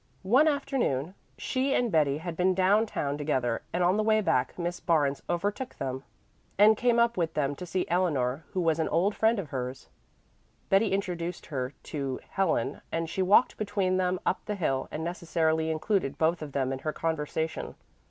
[0.23, 4.57] One afternoon she and Betty had been down town together, and on the way back
[4.57, 6.01] Miss Barnes overtook them,
[6.57, 9.89] and came up with them to see Eleanor, who was an old friend of hers.
[10.69, 15.69] Betty introduced her to Helen and she walked between them up the hill and necessarily
[15.69, 17.75] included both of them in her conversation.